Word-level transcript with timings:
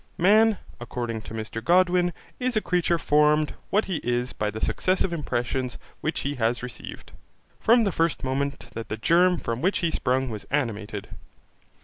Man, 0.17 0.57
according 0.79 1.21
to 1.21 1.35
Mr 1.35 1.63
Godwin, 1.63 2.11
is 2.39 2.57
a 2.57 2.59
creature 2.61 2.97
formed 2.97 3.53
what 3.69 3.85
he 3.85 3.97
is 3.97 4.33
by 4.33 4.49
the 4.49 4.59
successive 4.59 5.13
impressions 5.13 5.77
which 5.99 6.21
he 6.21 6.33
has 6.41 6.63
received, 6.63 7.11
from 7.59 7.83
the 7.83 7.91
first 7.91 8.23
moment 8.23 8.65
that 8.73 8.89
the 8.89 8.97
germ 8.97 9.37
from 9.37 9.61
which 9.61 9.77
he 9.85 9.91
sprung 9.91 10.31
was 10.31 10.45
animated. 10.45 11.09